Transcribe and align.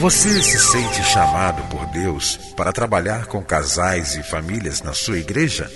Você 0.00 0.42
se 0.42 0.58
sente 0.58 1.02
chamado 1.04 1.62
por 1.70 1.86
Deus 1.86 2.36
para 2.54 2.70
trabalhar 2.70 3.24
com 3.26 3.42
casais 3.42 4.14
e 4.14 4.22
famílias 4.22 4.82
na 4.82 4.92
sua 4.92 5.16
igreja? 5.18 5.70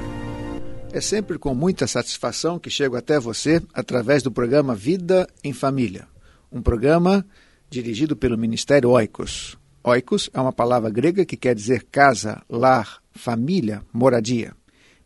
É 0.93 1.01
sempre 1.01 1.39
com 1.39 1.55
muita 1.55 1.87
satisfação 1.87 2.59
que 2.59 2.69
chego 2.69 2.95
até 2.95 3.19
você 3.19 3.62
através 3.73 4.23
do 4.23 4.31
programa 4.31 4.75
Vida 4.75 5.27
em 5.43 5.55
Família. 5.55 6.06
Um 6.53 6.61
programa 6.61 7.25
dirigido 7.73 8.15
pelo 8.15 8.37
Ministério 8.37 8.91
Oikos. 8.91 9.56
Oikos 9.83 10.28
é 10.34 10.41
uma 10.41 10.53
palavra 10.53 10.91
grega 10.91 11.25
que 11.25 11.39
quer 11.39 11.55
dizer 11.55 11.87
casa, 11.91 12.42
lar, 12.48 13.03
família, 13.12 13.83
moradia. 13.91 14.55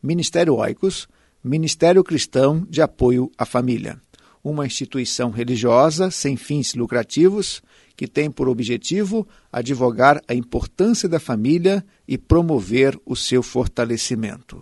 Ministério 0.03 0.57
Oikos, 0.57 1.07
Ministério 1.45 2.03
Cristão 2.03 2.67
de 2.69 2.83
Apoio 2.83 3.31
à 3.39 3.47
Família. 3.47 4.01
Uma 4.43 4.67
instituição 4.67 5.31
religiosa 5.31 6.11
sem 6.11 6.37
fins 6.37 6.75
lucrativos 6.75 7.63
que 7.97 8.09
tem 8.09 8.29
por 8.29 8.49
objetivo 8.49 9.29
advogar 9.53 10.21
a 10.27 10.35
importância 10.35 11.09
da 11.09 11.21
família 11.21 11.87
e 12.07 12.19
promover 12.19 12.99
o 13.07 13.15
seu 13.15 13.45
fortalecimento. 13.45 14.61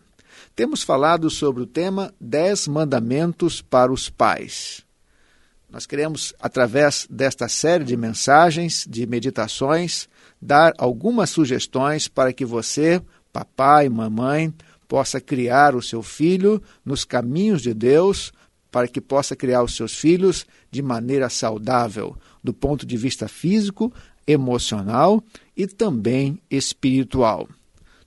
Temos 0.55 0.85
falado 0.85 1.29
sobre 1.29 1.65
o 1.65 1.67
tema 1.67 2.15
10 2.21 2.69
mandamentos 2.69 3.61
para 3.61 3.93
os 3.93 4.09
pais. 4.09 4.86
Nós 5.71 5.85
queremos, 5.85 6.33
através 6.41 7.07
desta 7.11 7.49
série 7.49 7.85
de 7.85 7.97
mensagens, 7.97 8.87
de 8.89 9.07
meditações, 9.07 10.09
dar 10.41 10.73
algumas 10.79 11.31
sugestões 11.31 12.07
para 12.07 12.33
que 12.33 12.45
você, 12.45 13.03
papai, 13.33 13.89
mamãe, 13.89 14.55
possa 14.87 15.21
criar 15.21 15.75
o 15.75 15.83
seu 15.83 16.03
filho 16.03 16.63
nos 16.85 17.05
caminhos 17.05 17.63
de 17.63 17.75
Deus, 17.75 18.33
para 18.71 18.87
que 18.87 19.01
possa 19.01 19.35
criar 19.35 19.63
os 19.63 19.75
seus 19.75 19.95
filhos 19.95 20.47
de 20.71 20.83
maneira 20.83 21.29
saudável, 21.29 22.17
do 22.45 22.53
ponto 22.53 22.87
de 22.87 22.97
vista 22.97 23.27
físico, 23.27 23.93
emocional 24.27 25.23
e 25.57 25.67
também 25.67 26.39
espiritual. 26.51 27.49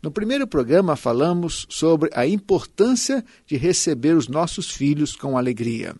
No 0.02 0.12
primeiro 0.12 0.48
programa 0.48 0.96
falamos 0.96 1.66
sobre 1.70 2.10
a 2.14 2.26
importância 2.26 3.24
de 3.46 3.58
receber 3.58 4.16
os 4.16 4.28
nossos 4.28 4.72
filhos 4.72 5.16
com 5.16 5.38
alegria. 5.38 5.94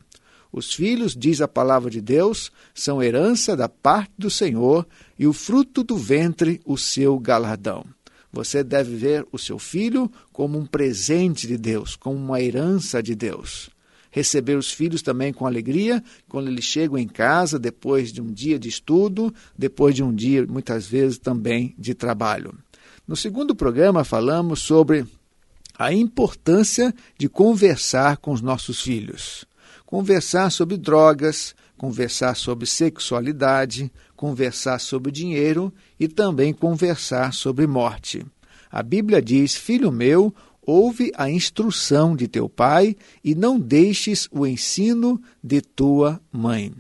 Os 0.52 0.74
filhos, 0.74 1.16
diz 1.16 1.42
a 1.42 1.48
palavra 1.48 1.92
de 1.92 2.02
Deus, 2.02 2.52
são 2.74 3.04
herança 3.04 3.56
da 3.56 3.70
parte 3.70 4.12
do 4.18 4.30
Senhor 4.30 4.86
e 5.18 5.28
o 5.28 5.34
fruto 5.34 5.84
do 5.84 5.96
ventre, 5.96 6.60
o 6.66 6.78
seu 6.78 7.20
galardão. 7.20 7.86
Você 8.32 8.64
deve 8.64 8.96
ver 8.96 9.26
o 9.32 9.38
seu 9.38 9.60
filho 9.60 10.12
como 10.32 10.58
um 10.58 10.66
presente 10.66 11.48
de 11.48 11.58
Deus, 11.58 11.96
como 11.96 12.16
uma 12.16 12.42
herança 12.42 13.02
de 13.02 13.16
Deus. 13.16 13.70
Receber 14.12 14.58
os 14.58 14.72
filhos 14.72 15.04
também 15.04 15.32
com 15.32 15.46
alegria 15.46 16.04
quando 16.28 16.48
eles 16.48 16.66
chegam 16.66 16.98
em 16.98 17.08
casa 17.08 17.60
depois 17.60 18.12
de 18.12 18.22
um 18.22 18.32
dia 18.32 18.58
de 18.58 18.68
estudo, 18.68 19.34
depois 19.56 19.94
de 19.94 20.04
um 20.04 20.14
dia, 20.14 20.46
muitas 20.48 20.88
vezes, 20.88 21.20
também 21.20 21.76
de 21.78 21.94
trabalho. 21.94 22.56
No 23.08 23.16
segundo 23.16 23.56
programa, 23.56 24.04
falamos 24.04 24.62
sobre 24.62 25.06
a 25.78 25.94
importância 25.94 26.94
de 27.20 27.30
conversar 27.30 28.18
com 28.18 28.32
os 28.32 28.42
nossos 28.42 28.82
filhos 28.82 29.48
conversar 29.86 30.52
sobre 30.52 30.78
drogas, 30.78 31.56
conversar 31.78 32.36
sobre 32.36 32.66
sexualidade, 32.66 33.92
conversar 34.16 34.80
sobre 34.80 35.12
dinheiro 35.12 35.74
e 36.00 36.08
também 36.08 36.54
conversar 36.54 37.34
sobre 37.34 37.66
morte. 37.66 38.26
A 38.72 38.84
Bíblia 38.84 39.22
diz: 39.22 39.56
Filho 39.56 39.92
meu, 39.92 40.34
ouve 40.62 41.12
a 41.16 41.30
instrução 41.30 42.16
de 42.16 42.28
teu 42.28 42.48
pai 42.48 42.96
e 43.24 43.34
não 43.34 43.60
deixes 43.60 44.28
o 44.32 44.46
ensino 44.46 45.22
de 45.44 45.62
tua 45.62 46.22
mãe. 46.32 46.74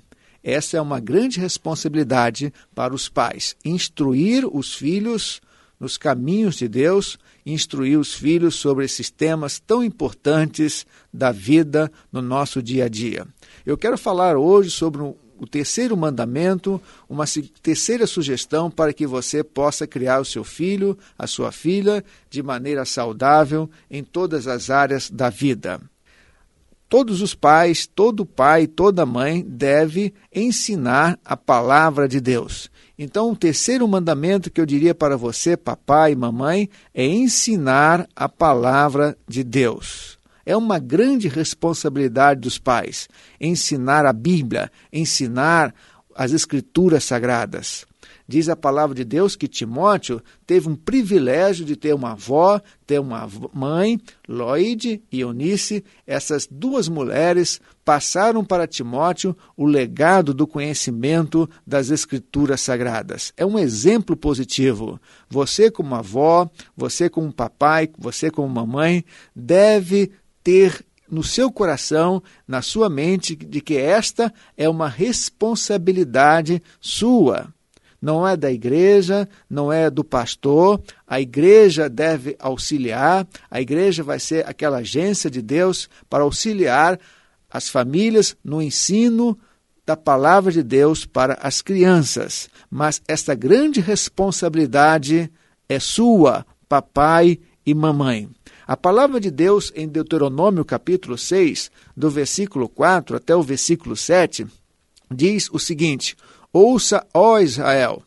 Essa 0.44 0.78
é 0.78 0.82
uma 0.82 1.00
grande 1.00 1.40
responsabilidade 1.40 2.54
para 2.76 2.94
os 2.94 3.10
pais: 3.10 3.56
instruir 3.64 4.46
os 4.46 4.76
filhos 4.76 5.42
nos 5.80 5.98
caminhos 5.98 6.56
de 6.56 6.68
Deus, 6.68 7.18
instruir 7.46 7.98
os 7.98 8.14
filhos 8.14 8.56
sobre 8.56 8.86
esses 8.86 9.10
temas 9.10 9.60
tão 9.60 9.84
importantes 9.84 10.86
da 11.14 11.32
vida 11.32 11.92
no 12.12 12.22
nosso 12.22 12.62
dia 12.62 12.86
a 12.86 12.90
dia. 12.90 13.26
Eu 13.66 13.78
quero 13.78 13.98
falar 13.98 14.38
hoje 14.38 14.70
sobre 14.70 15.02
o 15.02 15.48
terceiro 15.48 15.96
mandamento, 15.96 16.82
uma 17.08 17.24
terceira 17.64 18.06
sugestão 18.06 18.70
para 18.70 18.92
que 18.92 19.08
você 19.08 19.44
possa 19.44 19.88
criar 19.88 20.20
o 20.20 20.26
seu 20.26 20.44
filho, 20.44 20.98
a 21.18 21.26
sua 21.26 21.52
filha, 21.52 22.04
de 22.30 22.44
maneira 22.44 22.84
saudável 22.84 23.70
em 23.90 24.04
todas 24.04 24.48
as 24.48 24.70
áreas 24.70 25.10
da 25.10 25.30
vida. 25.30 25.80
Todos 26.90 27.22
os 27.22 27.36
pais, 27.36 27.86
todo 27.86 28.26
pai, 28.26 28.66
toda 28.66 29.06
mãe 29.06 29.46
deve 29.48 30.12
ensinar 30.34 31.20
a 31.24 31.38
palavra 31.38 32.08
de 32.08 32.20
Deus. 32.20 32.72
Então, 32.98 33.32
o 33.32 33.36
terceiro 33.36 33.88
mandamento 33.88 34.50
que 34.50 34.60
eu 34.60 34.66
diria 34.66 34.96
para 34.96 35.16
você, 35.16 35.56
papai 35.56 36.14
e 36.14 36.16
mamãe, 36.16 36.68
é 36.92 37.06
ensinar 37.06 38.10
a 38.16 38.28
palavra 38.28 39.16
de 39.28 39.44
Deus. 39.44 40.18
É 40.44 40.58
uma 40.58 40.80
grande 40.80 41.28
responsabilidade 41.28 42.42
dos 42.42 42.58
pais 42.58 43.08
ensinar 43.40 44.04
a 44.08 44.12
Bíblia, 44.12 44.72
ensinar 44.92 45.76
as 46.16 46.32
Escrituras 46.32 47.04
Sagradas. 47.04 47.86
Diz 48.30 48.48
a 48.48 48.56
palavra 48.56 48.94
de 48.94 49.04
Deus 49.04 49.36
que 49.36 49.48
Timóteo 49.48 50.22
teve 50.46 50.70
um 50.70 50.76
privilégio 50.76 51.66
de 51.66 51.76
ter 51.76 51.96
uma 51.96 52.12
avó, 52.12 52.62
ter 52.86 53.00
uma 53.00 53.28
mãe, 53.52 54.00
Loide 54.28 55.02
e 55.12 55.22
Eunice. 55.22 55.84
Essas 56.06 56.48
duas 56.48 56.88
mulheres 56.88 57.60
passaram 57.84 58.46
para 58.46 58.68
Timóteo 58.68 59.36
o 59.58 59.66
legado 59.66 60.32
do 60.32 60.46
conhecimento 60.46 61.50
das 61.66 61.90
Escrituras 61.90 62.62
Sagradas. 62.62 63.34
É 63.36 63.44
um 63.44 63.58
exemplo 63.58 64.16
positivo. 64.16 65.02
Você, 65.28 65.72
como 65.72 65.96
avó, 65.96 66.48
você, 66.78 67.10
como 67.10 67.34
papai, 67.34 67.90
você, 67.98 68.30
como 68.30 68.48
mamãe, 68.48 69.04
deve 69.36 70.12
ter 70.44 70.86
no 71.10 71.24
seu 71.24 71.52
coração, 71.52 72.22
na 72.48 72.62
sua 72.62 72.92
mente, 72.92 73.36
de 73.36 73.60
que 73.60 73.76
esta 73.76 74.32
é 74.56 74.70
uma 74.70 74.88
responsabilidade 74.88 76.62
sua 76.80 77.52
não 78.02 78.28
é 78.28 78.38
da 78.38 78.52
igreja, 78.52 79.28
não 79.50 79.72
é 79.72 79.90
do 79.90 80.04
pastor. 80.04 80.82
A 81.08 81.20
igreja 81.20 81.90
deve 81.90 82.36
auxiliar, 82.40 83.28
a 83.50 83.62
igreja 83.62 84.04
vai 84.04 84.20
ser 84.20 84.48
aquela 84.48 84.78
agência 84.78 85.30
de 85.30 85.42
Deus 85.42 85.90
para 86.10 86.24
auxiliar 86.24 87.00
as 87.50 87.68
famílias 87.68 88.36
no 88.44 88.62
ensino 88.62 89.38
da 89.86 89.98
palavra 89.98 90.52
de 90.52 90.62
Deus 90.62 91.06
para 91.06 91.34
as 91.42 91.62
crianças. 91.62 92.50
Mas 92.70 93.02
esta 93.08 93.34
grande 93.34 93.82
responsabilidade 93.82 95.32
é 95.68 95.80
sua, 95.80 96.46
papai 96.68 97.40
e 97.66 97.74
mamãe. 97.74 98.30
A 98.68 98.78
palavra 98.78 99.20
de 99.20 99.32
Deus 99.32 99.72
em 99.76 99.88
Deuteronômio 99.88 100.64
capítulo 100.64 101.18
6, 101.18 101.72
do 101.98 102.08
versículo 102.08 102.70
4 102.70 103.18
até 103.18 103.36
o 103.36 103.42
versículo 103.42 103.96
7, 103.96 104.46
diz 105.12 105.50
o 105.52 105.58
seguinte: 105.58 106.16
Ouça, 106.52 107.06
ó 107.14 107.40
Israel, 107.40 108.02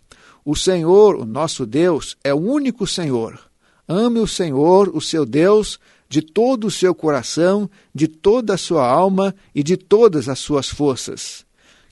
o 0.44 0.56
Senhor, 0.56 1.15
o 1.15 1.25
nosso 1.25 1.65
Deus, 1.65 2.17
é 2.25 2.35
o 2.35 2.39
único 2.39 2.89
Senhor. 2.89 3.39
Ame 3.87 4.19
o 4.19 4.27
Senhor, 4.27 4.91
o 4.93 5.00
seu 5.00 5.25
Deus, 5.25 5.79
de 6.09 6.21
todo 6.21 6.67
o 6.67 6.71
seu 6.71 6.93
coração, 6.93 7.71
de 7.94 8.09
toda 8.09 8.55
a 8.55 8.59
sua 8.59 8.85
alma 8.85 9.33
e 9.55 9.62
de 9.62 9.77
todas 9.77 10.29
as 10.29 10.41
suas 10.41 10.69
forças. 10.69 11.47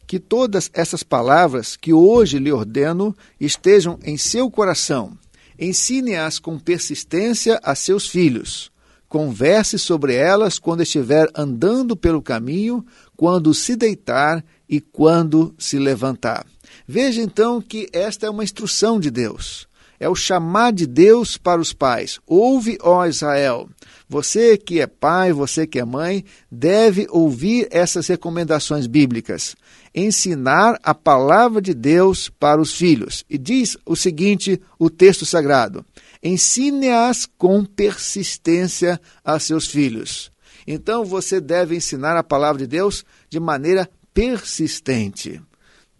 Que 0.08 0.18
todas 0.18 0.68
essas 0.74 1.04
palavras 1.04 1.76
que 1.76 1.92
hoje 1.92 2.40
lhe 2.40 2.50
ordeno 2.50 3.16
estejam 3.38 3.96
em 4.02 4.18
seu 4.18 4.50
coração. 4.50 5.16
Ensine-as 5.56 6.40
com 6.40 6.58
persistência 6.58 7.60
a 7.62 7.76
seus 7.76 8.08
filhos. 8.08 8.69
Converse 9.10 9.76
sobre 9.76 10.14
elas 10.14 10.56
quando 10.56 10.84
estiver 10.84 11.28
andando 11.34 11.96
pelo 11.96 12.22
caminho, 12.22 12.86
quando 13.16 13.52
se 13.52 13.74
deitar 13.74 14.44
e 14.68 14.80
quando 14.80 15.52
se 15.58 15.80
levantar. 15.80 16.46
Veja 16.86 17.20
então 17.20 17.60
que 17.60 17.88
esta 17.92 18.26
é 18.26 18.30
uma 18.30 18.44
instrução 18.44 19.00
de 19.00 19.10
Deus. 19.10 19.68
É 19.98 20.08
o 20.08 20.14
chamar 20.14 20.72
de 20.72 20.86
Deus 20.86 21.36
para 21.36 21.60
os 21.60 21.72
pais. 21.72 22.20
Ouve, 22.24 22.78
ó 22.80 23.04
Israel. 23.04 23.68
Você 24.08 24.56
que 24.56 24.80
é 24.80 24.86
pai, 24.86 25.32
você 25.32 25.66
que 25.66 25.80
é 25.80 25.84
mãe, 25.84 26.24
deve 26.48 27.08
ouvir 27.10 27.66
essas 27.72 28.06
recomendações 28.06 28.86
bíblicas. 28.86 29.56
Ensinar 29.92 30.78
a 30.84 30.94
palavra 30.94 31.60
de 31.60 31.74
Deus 31.74 32.30
para 32.30 32.60
os 32.60 32.72
filhos. 32.72 33.24
E 33.28 33.36
diz 33.36 33.76
o 33.84 33.96
seguinte: 33.96 34.60
o 34.78 34.88
texto 34.88 35.26
sagrado: 35.26 35.84
ensine-as 36.22 37.26
com 37.26 37.64
persistência 37.64 39.00
a 39.24 39.38
seus 39.38 39.66
filhos. 39.66 40.30
Então 40.66 41.04
você 41.04 41.40
deve 41.40 41.76
ensinar 41.76 42.16
a 42.16 42.22
palavra 42.22 42.60
de 42.60 42.66
Deus 42.66 43.04
de 43.28 43.40
maneira 43.40 43.88
persistente. 44.12 45.40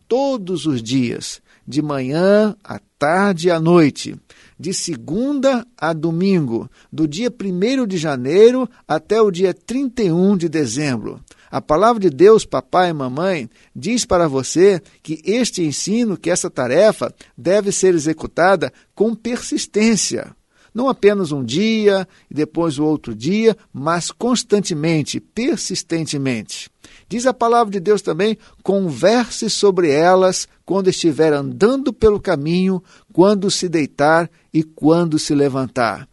Todos 0.06 0.67
os 0.67 0.82
dias, 0.82 1.40
de 1.70 1.81
manhã, 1.81 2.56
à 2.64 2.81
tarde 2.99 3.46
e 3.46 3.50
à 3.50 3.61
noite, 3.61 4.17
de 4.58 4.75
segunda 4.75 5.64
a 5.78 5.93
domingo, 5.93 6.69
do 6.93 7.06
dia 7.06 7.32
1 7.32 7.87
de 7.87 7.96
janeiro 7.96 8.69
até 8.87 9.22
o 9.22 9.31
dia 9.31 9.55
31 9.55 10.37
de 10.37 10.49
dezembro. 10.49 11.20
A 11.49 11.61
palavra 11.61 12.00
de 12.00 12.11
Deus, 12.11 12.44
papai 12.44 12.90
e 12.90 12.93
mamãe, 12.93 13.49
diz 13.75 14.05
para 14.05 14.28
você 14.28 14.82
que 15.02 15.22
este 15.25 15.62
ensino, 15.62 16.17
que 16.17 16.28
essa 16.28 16.50
tarefa, 16.50 17.14
deve 17.38 17.70
ser 17.70 17.94
executada 17.94 18.73
com 18.94 19.14
persistência. 19.14 20.34
Não 20.75 20.88
apenas 20.88 21.32
um 21.32 21.44
dia 21.44 22.06
e 22.31 22.34
depois 22.34 22.78
o 22.78 22.84
outro 22.84 23.14
dia, 23.14 23.56
mas 23.72 24.11
constantemente, 24.11 25.20
persistentemente. 25.20 26.70
Diz 27.08 27.26
a 27.26 27.34
palavra 27.34 27.72
de 27.72 27.81
Deus 27.81 28.02
também: 28.02 28.38
converse 28.62 29.50
sobre 29.50 29.90
elas 29.90 30.49
quando 30.64 30.88
estiver 30.88 31.32
andando 31.32 31.93
pelo 31.93 32.20
caminho, 32.20 32.82
quando 33.12 33.50
se 33.50 33.69
deitar 33.69 34.31
e 34.52 34.62
quando 34.62 35.19
se 35.19 35.34
levantar. 35.34 36.08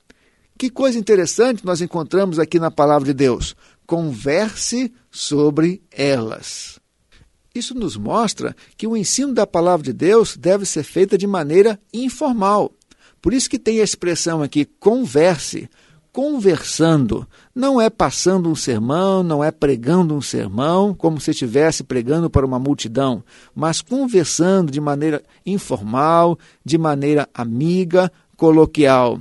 Que 0.57 0.71
coisa 0.71 0.97
interessante 0.97 1.63
nós 1.63 1.81
encontramos 1.81 2.39
aqui 2.39 2.59
na 2.59 2.71
palavra 2.71 3.05
de 3.05 3.13
Deus. 3.13 3.55
Converse 3.85 4.91
sobre 5.11 5.83
elas. 5.91 6.79
Isso 7.53 7.73
nos 7.73 7.95
mostra 7.95 8.55
que 8.75 8.87
o 8.87 8.97
ensino 8.97 9.33
da 9.33 9.45
palavra 9.45 9.83
de 9.83 9.93
Deus 9.93 10.35
deve 10.35 10.65
ser 10.65 10.83
feito 10.83 11.17
de 11.17 11.25
maneira 11.25 11.79
informal. 11.93 12.71
Por 13.21 13.33
isso 13.33 13.49
que 13.49 13.59
tem 13.59 13.79
a 13.79 13.83
expressão 13.83 14.41
aqui, 14.41 14.65
converse, 14.79 15.69
conversando. 16.17 17.27
Não 17.53 17.79
é 17.79 17.91
passando 17.91 18.49
um 18.49 18.55
sermão, 18.55 19.21
não 19.21 19.43
é 19.43 19.51
pregando 19.51 20.15
um 20.15 20.21
sermão, 20.21 20.93
como 20.93 21.21
se 21.21 21.29
estivesse 21.29 21.83
pregando 21.83 22.27
para 22.29 22.45
uma 22.45 22.57
multidão, 22.57 23.23
mas 23.53 23.81
conversando 23.81 24.71
de 24.71 24.81
maneira 24.81 25.21
informal, 25.45 26.37
de 26.65 26.77
maneira 26.77 27.29
amiga, 27.33 28.11
coloquial. 28.35 29.19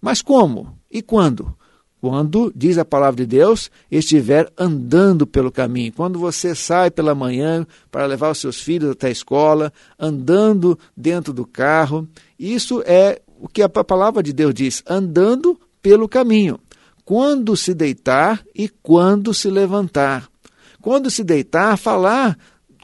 Mas 0.00 0.20
como? 0.20 0.76
E 0.90 1.00
quando? 1.00 1.54
Quando, 2.00 2.52
diz 2.56 2.76
a 2.76 2.84
palavra 2.84 3.18
de 3.18 3.26
Deus, 3.26 3.70
estiver 3.88 4.52
andando 4.58 5.24
pelo 5.24 5.52
caminho. 5.52 5.92
Quando 5.92 6.18
você 6.18 6.52
sai 6.52 6.90
pela 6.90 7.14
manhã 7.14 7.64
para 7.92 8.06
levar 8.06 8.32
os 8.32 8.38
seus 8.38 8.60
filhos 8.60 8.90
até 8.90 9.06
a 9.06 9.12
escola, 9.12 9.72
andando 9.96 10.76
dentro 10.96 11.32
do 11.32 11.46
carro. 11.46 12.08
Isso 12.36 12.82
é 12.84 13.22
o 13.42 13.48
que 13.48 13.60
a 13.60 13.68
palavra 13.68 14.22
de 14.22 14.32
Deus 14.32 14.54
diz, 14.54 14.84
andando 14.88 15.58
pelo 15.82 16.08
caminho, 16.08 16.60
quando 17.04 17.56
se 17.56 17.74
deitar 17.74 18.40
e 18.54 18.68
quando 18.68 19.34
se 19.34 19.50
levantar. 19.50 20.30
Quando 20.80 21.10
se 21.10 21.24
deitar, 21.24 21.76
falar 21.76 22.38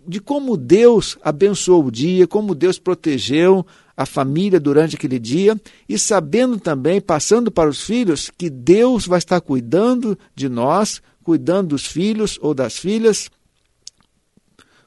de 0.04 0.20
como 0.20 0.56
Deus 0.56 1.16
abençoou 1.22 1.84
o 1.84 1.92
dia, 1.92 2.26
como 2.26 2.56
Deus 2.56 2.76
protegeu 2.76 3.64
a 3.96 4.04
família 4.04 4.58
durante 4.58 4.96
aquele 4.96 5.20
dia 5.20 5.56
e 5.88 5.96
sabendo 5.96 6.58
também, 6.58 7.00
passando 7.00 7.52
para 7.52 7.70
os 7.70 7.82
filhos, 7.84 8.28
que 8.36 8.50
Deus 8.50 9.06
vai 9.06 9.18
estar 9.18 9.40
cuidando 9.40 10.18
de 10.34 10.48
nós, 10.48 11.00
cuidando 11.22 11.68
dos 11.68 11.86
filhos 11.86 12.36
ou 12.42 12.52
das 12.52 12.76
filhas, 12.76 13.30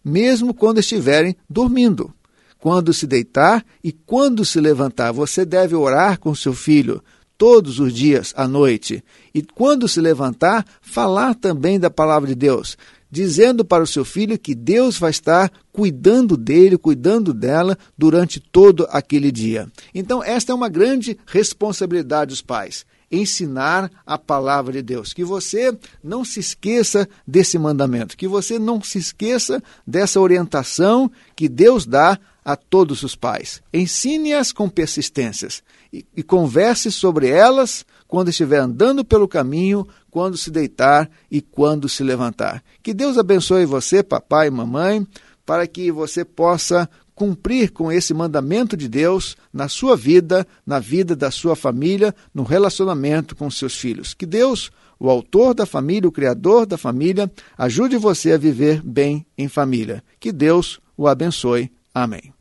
mesmo 0.04 0.54
quando 0.54 0.80
estiverem 0.80 1.34
dormindo 1.50 2.14
quando 2.62 2.94
se 2.94 3.08
deitar 3.08 3.66
e 3.84 3.92
quando 3.92 4.46
se 4.46 4.62
levantar. 4.62 5.12
Você 5.12 5.44
deve 5.44 5.76
orar 5.76 6.20
com 6.20 6.34
seu 6.34 6.54
filho 6.54 7.04
todos 7.38 7.80
os 7.80 7.92
dias 7.92 8.34
à 8.38 8.48
noite. 8.48 9.04
E 9.34 9.42
quando 9.42 9.88
se 9.88 10.00
levantar, 10.00 10.64
falar 10.80 11.34
também 11.34 11.80
da 11.80 11.90
palavra 11.90 12.30
de 12.30 12.36
Deus, 12.36 12.78
dizendo 13.10 13.66
para 13.66 13.84
o 13.84 13.88
seu 13.88 14.06
filho 14.06 14.38
que 14.38 14.54
Deus 14.54 15.00
vai 15.00 15.10
estar 15.10 15.52
cuidando 15.74 16.38
dele, 16.38 16.78
cuidando 16.78 17.34
dela 17.34 17.76
durante 17.98 18.40
todo 18.40 18.88
aquele 18.92 19.32
dia. 19.32 19.68
Então, 19.94 20.24
esta 20.24 20.52
é 20.52 20.56
uma 20.56 20.70
grande 20.70 21.18
responsabilidade 21.26 22.30
dos 22.30 22.42
pais 22.44 22.86
ensinar 23.12 23.92
a 24.06 24.18
palavra 24.18 24.72
de 24.72 24.82
Deus. 24.82 25.12
Que 25.14 25.24
você 25.24 25.78
não 26.02 26.24
se 26.24 26.40
esqueça 26.40 27.08
desse 27.28 27.60
mandamento, 27.60 28.16
que 28.16 28.28
você 28.28 28.58
não 28.58 28.82
se 28.82 28.98
esqueça 28.98 29.62
dessa 29.86 30.20
orientação 30.20 31.12
que 31.36 31.50
Deus 31.50 31.86
dá 31.86 32.18
a 32.44 32.56
todos 32.56 33.04
os 33.04 33.16
pais. 33.16 33.62
Ensine-as 33.74 34.52
com 34.52 34.68
persistências 34.68 35.64
e, 35.92 36.06
e, 36.16 36.24
converse 36.24 36.92
sobre 36.92 37.28
elas 37.30 37.86
quando 38.08 38.30
estiver 38.30 38.60
andando 38.60 39.06
pelo 39.06 39.28
caminho, 39.28 39.88
quando 40.10 40.38
se 40.38 40.50
deitar 40.50 41.10
e 41.30 41.42
quando 41.42 41.88
se 41.88 42.04
levantar. 42.04 42.64
Que 42.82 42.94
Deus 42.94 43.18
abençoe 43.18 43.66
você, 43.66 44.02
papai 44.02 44.48
e 44.48 44.52
mamãe, 44.52 45.06
para 45.46 45.68
que 45.68 45.92
você 45.92 46.26
possa 46.26 46.90
cumprir 47.14 47.72
com 47.72 47.92
esse 47.92 48.14
mandamento 48.14 48.76
de 48.76 48.88
Deus 48.88 49.38
na 49.54 49.68
sua 49.68 49.96
vida, 49.96 50.48
na 50.66 50.80
vida 50.80 51.16
da 51.16 51.30
sua 51.30 51.56
família, 51.56 52.16
no 52.34 52.42
relacionamento 52.42 53.36
com 53.36 53.52
seus 53.52 53.76
filhos. 53.76 54.14
Que 54.16 54.26
Deus, 54.26 54.72
o 55.00 55.10
autor 55.10 55.54
da 55.54 55.66
família, 55.66 56.10
o 56.10 56.12
criador 56.12 56.66
da 56.66 56.78
família, 56.78 57.32
ajude 57.58 57.98
você 57.98 58.32
a 58.32 58.38
viver 58.38 58.82
bem 58.82 59.26
em 59.38 59.48
família. 59.48 60.04
Que 60.20 60.32
Deus 60.32 60.80
o 60.98 61.08
abençoe. 61.08 61.72
Amém. 61.94 62.34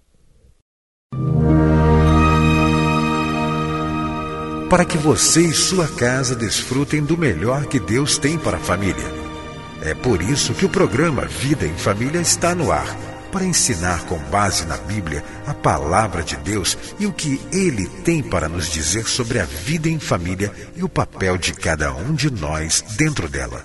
Para 4.69 4.85
que 4.85 4.97
você 4.97 5.41
e 5.41 5.53
sua 5.53 5.89
casa 5.89 6.37
desfrutem 6.37 7.03
do 7.03 7.19
melhor 7.19 7.67
que 7.67 7.81
Deus 7.81 8.19
tem 8.19 8.39
para 8.39 8.57
a 8.57 8.61
família. 8.61 9.05
É 9.83 9.95
por 9.95 10.23
isso 10.23 10.55
que 10.55 10.65
o 10.65 10.69
programa 10.69 11.27
Vida 11.27 11.67
em 11.67 11.75
Família 11.75 12.21
está 12.21 12.55
no 12.55 12.71
ar 12.71 12.97
para 13.33 13.45
ensinar 13.45 14.05
com 14.07 14.19
base 14.31 14.67
na 14.67 14.77
Bíblia 14.77 15.25
a 15.47 15.55
palavra 15.55 16.23
de 16.23 16.37
Deus 16.37 16.77
e 16.99 17.07
o 17.07 17.13
que 17.13 17.41
ele 17.53 17.89
tem 18.05 18.23
para 18.23 18.49
nos 18.49 18.71
dizer 18.71 19.09
sobre 19.09 19.39
a 19.39 19.45
vida 19.45 19.89
em 19.89 19.99
família 19.99 20.53
e 20.77 20.83
o 20.83 20.89
papel 20.89 21.37
de 21.37 21.53
cada 21.53 21.93
um 21.93 22.15
de 22.15 22.31
nós 22.31 22.83
dentro 22.97 23.29
dela. 23.29 23.65